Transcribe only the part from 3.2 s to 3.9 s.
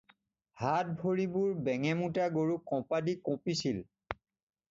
কঁপিছিল।